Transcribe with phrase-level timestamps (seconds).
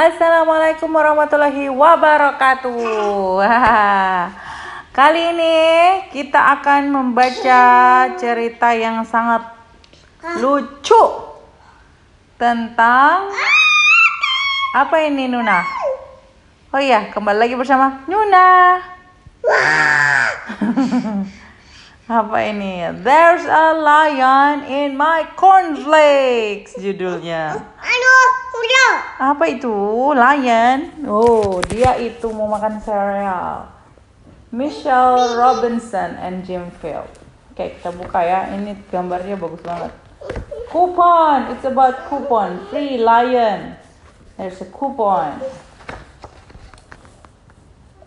[0.00, 2.72] Assalamualaikum warahmatullahi wabarakatuh.
[4.96, 5.56] Kali ini
[6.08, 7.64] kita akan membaca
[8.16, 9.44] cerita yang sangat
[10.40, 11.04] lucu
[12.40, 13.28] tentang
[14.72, 15.68] apa ini Nuna?
[16.72, 18.80] Oh iya, kembali lagi bersama Nuna.
[22.24, 22.88] apa ini?
[23.04, 27.68] There's a lion in my cornflakes judulnya.
[29.20, 29.76] Apa itu?
[30.16, 31.04] Lion.
[31.04, 33.68] Oh, dia itu mau makan sereal.
[34.48, 37.12] Michelle Robinson and Jim Field.
[37.52, 38.48] Oke, kita buka ya.
[38.56, 39.92] Ini gambarnya bagus banget.
[40.72, 41.52] Coupon.
[41.52, 42.64] It's about coupon.
[42.72, 43.76] Free lion.
[44.40, 45.44] There's a coupon.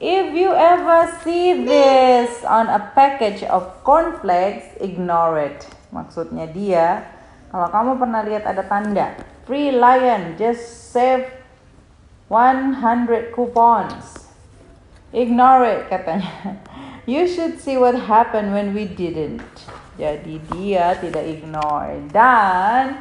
[0.02, 5.64] If you ever see this on a package of cornflakes, ignore it.
[5.94, 7.06] Maksudnya dia,
[7.54, 11.28] kalau kamu pernah lihat ada tanda Free Lion just save
[12.30, 14.32] 100 coupons.
[15.12, 16.58] Ignore it katanya.
[17.04, 19.44] You should see what happened when we didn't.
[20.00, 22.00] Jadi dia tidak ignore.
[22.16, 22.96] Dan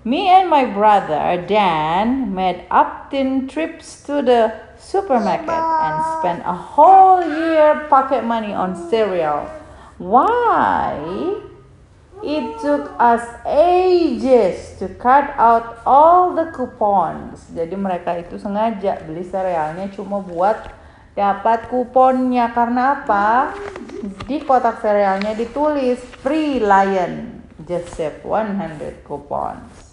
[0.00, 7.20] me and my brother Dan made uptin trips to the supermarket and spent a whole
[7.20, 9.44] year pocket money on cereal.
[10.00, 10.96] Why?
[12.22, 17.50] It took us ages to cut out all the coupons.
[17.50, 20.70] Jadi mereka itu sengaja beli serealnya cuma buat
[21.18, 22.54] dapat kuponnya.
[22.54, 23.58] Karena apa?
[24.30, 27.42] Di kotak serealnya ditulis free lion.
[27.66, 29.92] Just save 100 coupons.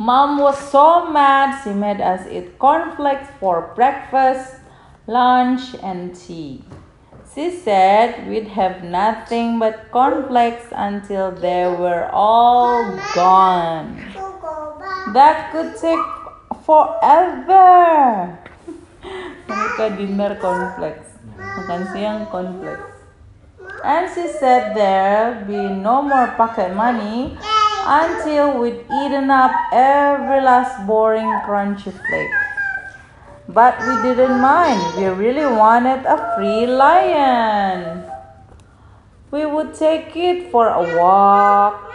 [0.00, 4.56] Mom was so mad she made us eat cornflakes for breakfast,
[5.04, 6.64] lunch, and tea.
[7.34, 13.96] She said we'd have nothing but cornflakes until they were all gone.
[15.16, 16.04] That could take
[16.68, 18.36] forever.
[19.48, 21.08] Mereka dinner cornflakes,
[21.40, 23.00] makan siang cornflakes.
[23.80, 27.32] And she said there'd be no more pocket money
[27.88, 32.41] until we'd eaten up every last boring crunchy flake.
[33.48, 34.80] But we didn't mind.
[34.96, 38.04] We really wanted a free lion.
[39.30, 41.90] We would take it for a walk.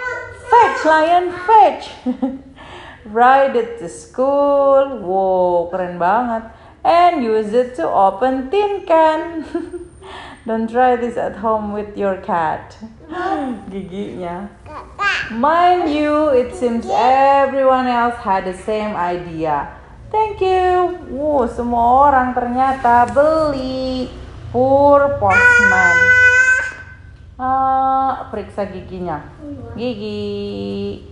[0.50, 1.92] Fetch, lion, fetch.
[3.06, 5.00] Ride it to school.
[5.00, 6.52] Wow, keren banget.
[6.84, 9.46] And use it to open tin can.
[10.48, 12.78] Don't try this at home with your cat.
[13.72, 14.50] Giginya.
[15.32, 19.78] Mind you, it seems everyone else had the same idea.
[20.08, 21.04] Thank you.
[21.12, 24.08] Wow, semua orang ternyata beli.
[24.56, 25.96] Poor postman.
[27.36, 29.28] Ah, periksa giginya.
[29.76, 31.04] Gigi.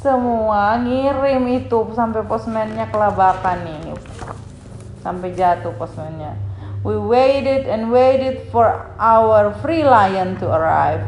[0.00, 3.92] Semua ngirim itu sampai postmannya kelabakan nih.
[5.04, 6.32] Sampai jatuh postmannya.
[6.80, 11.04] We waited and waited for our free lion to arrive.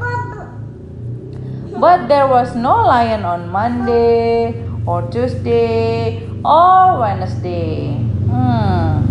[1.77, 7.99] But there was no lion on Monday or Tuesday or Wednesday.
[8.31, 9.03] Hmm,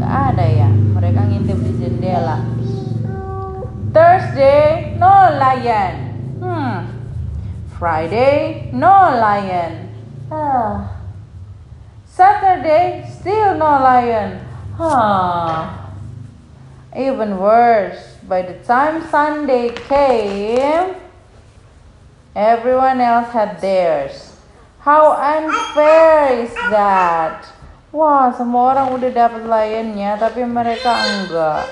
[0.00, 0.68] gak ada ya.
[0.72, 2.40] Mereka ngintip di jendela.
[3.92, 5.94] Thursday, no lion.
[6.40, 6.76] Hmm.
[7.76, 9.92] Friday, no lion.
[10.32, 10.96] Ah.
[12.08, 14.40] Saturday, still no lion.
[14.76, 15.68] Huh.
[16.96, 20.96] Even worse, by the time Sunday came,
[22.34, 24.29] everyone else had theirs.
[24.80, 27.44] How unfair is that?
[27.92, 31.64] Wah, semua orang udah dapat lionnya, tapi mereka enggak.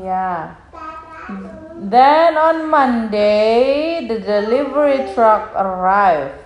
[0.00, 0.56] Ya.
[1.76, 6.40] Then on Monday, the delivery truck arrived.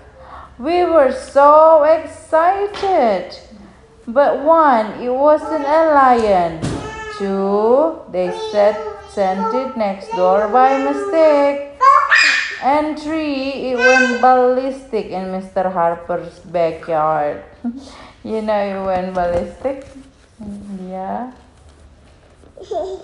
[0.58, 3.38] We were so excited.
[4.08, 6.58] But one, it wasn't a lion.
[7.22, 8.74] Two, they said
[9.16, 11.66] sent it next door by mistake.
[12.62, 15.71] And three, it went ballistic in Mr.
[15.72, 17.44] Harper's backyard.
[18.25, 19.87] you know it went ballistic?
[20.88, 21.32] Yeah.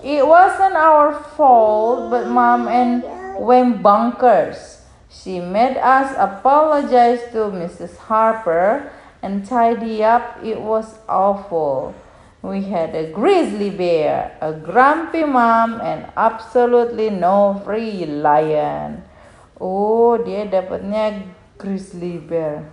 [0.03, 3.03] It wasn't our fault, but mom and
[3.37, 4.81] went bunkers.
[5.09, 7.95] She made us apologize to Mrs.
[7.97, 8.91] Harper
[9.21, 10.43] and tidy up.
[10.43, 11.93] It was awful.
[12.41, 19.03] We had a grizzly bear, a grumpy mom, and absolutely no free lion.
[19.61, 22.69] Oh, dia dapatnya grizzly bear.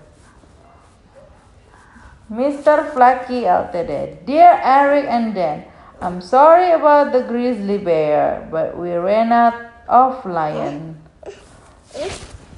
[2.31, 2.95] Mr.
[2.95, 4.23] Flaky Ltd.
[4.23, 5.67] Dear Eric and Dan,
[5.99, 9.59] I'm sorry about the grizzly bear, but we ran out
[9.91, 10.95] of lion.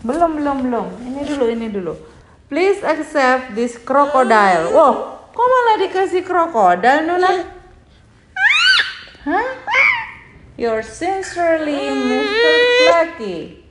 [0.05, 0.87] Belum, belum, belum.
[1.01, 1.95] Ini dulu, ini dulu.
[2.53, 4.77] Please accept this crocodile.
[4.77, 7.33] Wow, kok malah dikasih krokodil, Nuna?
[9.25, 9.49] Hah?
[10.61, 12.53] Yours sincerely, Mr.
[12.85, 13.62] Flaky.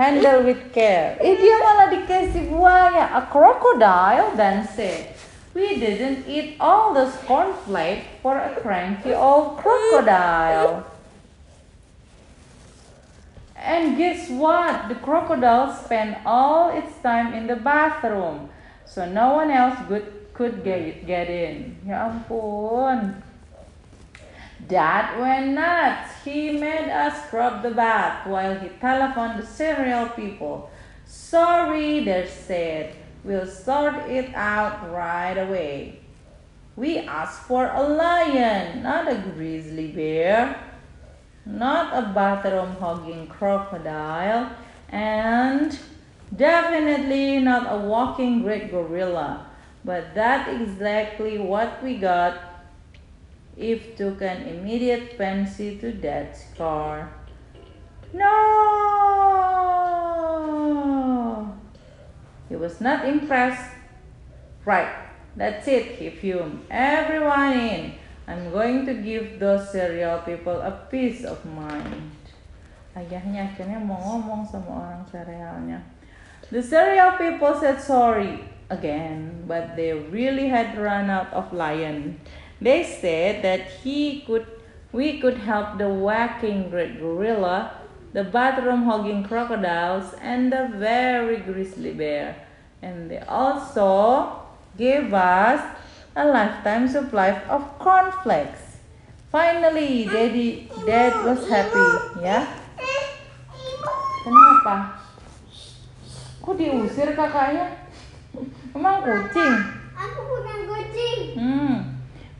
[0.00, 1.20] Handle with care.
[1.20, 3.20] Eh, dia malah dikasih buaya.
[3.20, 5.12] A crocodile then said,
[5.52, 10.88] We didn't eat all this cornflake for a cranky old crocodile.
[13.52, 14.88] And guess what?
[14.88, 18.48] The crocodile spent all its time in the bathroom.
[18.88, 21.76] So no one else could, could get, get in.
[21.84, 23.20] Ya ampun.
[24.68, 26.12] Dad went nuts.
[26.24, 30.70] He made us scrub the bath while he telephoned the cereal people.
[31.06, 32.94] Sorry, they said.
[33.24, 36.00] We'll sort it out right away.
[36.76, 40.56] We asked for a lion, not a grizzly bear
[41.46, 44.50] not a bathroom hogging crocodile,
[44.90, 45.78] and
[46.36, 49.46] definitely not a walking great gorilla.
[49.84, 52.49] But that's exactly what we got
[53.56, 57.10] if took an immediate fancy to that scar.
[58.12, 58.30] No!
[62.48, 63.70] He was not impressed.
[64.64, 64.92] Right,
[65.36, 66.66] that's it, he fumed.
[66.70, 67.94] Everyone in.
[68.26, 72.14] I'm going to give those cereal people a peace of mind.
[72.94, 75.78] Ayahnya akhirnya mau ngomong sama orang cerealnya.
[76.50, 82.18] The cereal people said sorry again, but they really had run out of lion.
[82.60, 84.46] They said that he could,
[84.92, 87.72] we could help the whacking great gorilla,
[88.12, 92.36] the bathroom hogging crocodiles, and the very grizzly bear.
[92.82, 94.44] And they also
[94.76, 95.60] gave us
[96.16, 98.76] a lifetime supply of cornflakes.
[99.30, 101.88] Finally, Daddy, Dad was happy,
[102.20, 102.44] ya.
[104.26, 105.00] Kenapa?
[106.42, 107.78] Kok diusir kakaknya?
[108.74, 109.69] Emang kucing?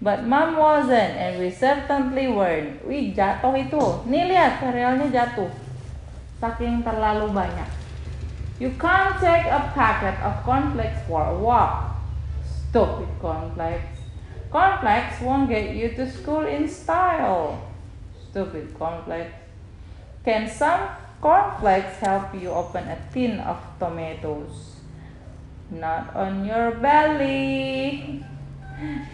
[0.00, 2.80] But mom wasn't and we certainly weren't.
[2.88, 3.84] Wih, jatuh itu.
[4.08, 5.52] Nih lihat, serealnya jatuh.
[6.40, 7.68] Saking terlalu banyak.
[8.56, 12.00] You can't take a packet of cornflakes for a walk.
[12.44, 14.00] Stupid cornflakes.
[14.48, 17.60] Cornflakes won't get you to school in style.
[18.32, 19.36] Stupid cornflakes.
[20.24, 24.80] Can some cornflakes help you open a tin of tomatoes?
[25.68, 28.24] Not on your belly.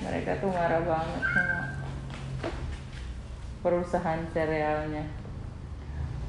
[0.02, 1.66] Mereka tuh marah banget sama
[3.66, 5.10] perusahaan cerealnya.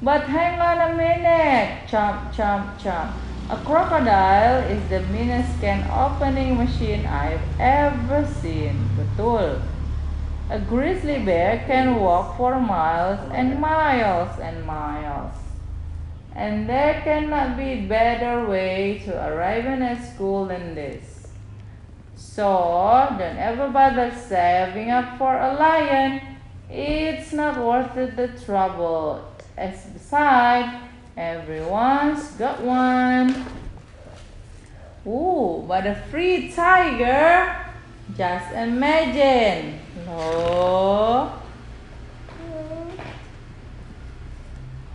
[0.02, 1.86] But hang on a minute.
[1.86, 3.14] Chomp, chomp, chomp.
[3.50, 8.90] A crocodile is the meanest can opening machine I've ever seen.
[8.98, 9.62] Betul.
[10.50, 15.38] A grizzly bear can walk for miles and miles and miles.
[16.34, 21.17] And there cannot be better way to arriving at school than this.
[22.18, 26.20] So, don't ever bother saving up for a lion.
[26.70, 29.22] It's not worth it the trouble.
[29.56, 30.88] As beside,
[31.18, 33.34] Everyone's got one.
[35.02, 37.58] Ooh, but a free tiger.
[38.14, 39.82] Just imagine.
[40.06, 41.34] Loh.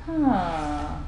[0.06, 1.02] Huh.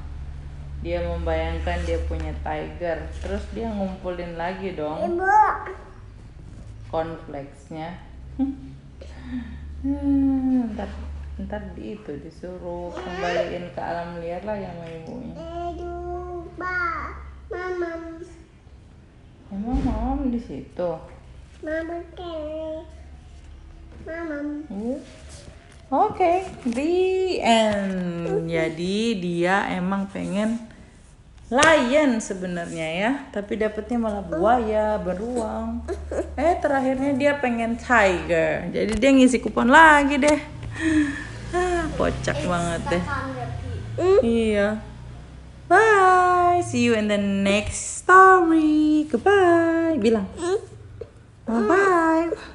[0.82, 3.06] Dia membayangkan dia punya tiger.
[3.22, 5.14] Terus dia ngumpulin lagi dong.
[5.14, 5.93] Ibu.
[6.94, 7.98] Cornflakesnya.
[9.82, 10.86] hmm, ntar
[11.42, 15.34] ntar di itu disuruh kembaliin ke alam liar lah yang sama ibunya
[17.50, 18.22] mamam.
[19.50, 20.90] emang mamam di situ
[21.64, 21.96] Mama.
[24.04, 24.46] Mamam.
[24.68, 25.00] uh.
[25.88, 26.38] Oke, okay,
[26.68, 28.44] the end.
[28.52, 30.60] Jadi dia emang pengen
[31.54, 35.86] lion sebenarnya ya, tapi dapetnya malah buaya, beruang.
[36.34, 38.74] Eh terakhirnya dia pengen tiger.
[38.74, 40.40] Jadi dia ngisi kupon lagi deh.
[41.54, 43.04] Ah, kocak banget deh.
[44.26, 44.82] Iya.
[45.70, 46.66] Bye.
[46.66, 49.06] See you in the next story.
[49.06, 49.94] Goodbye.
[50.02, 50.26] Bilang.
[51.46, 52.53] Bye bye.